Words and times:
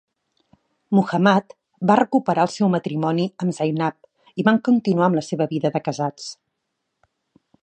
Muhammad 0.99 1.53
va 1.91 1.97
recuperar 1.99 2.47
el 2.49 2.51
seu 2.55 2.73
matrimoni 2.77 3.27
amb 3.45 3.57
Zainab 3.61 4.43
i 4.45 4.49
van 4.51 4.61
continuar 4.71 5.09
amb 5.11 5.21
la 5.21 5.27
seva 5.33 5.49
vida 5.57 5.77
de 5.77 5.87
casats. 5.91 6.31